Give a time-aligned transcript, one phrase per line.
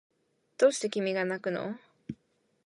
[0.57, 1.77] どうして君がなくの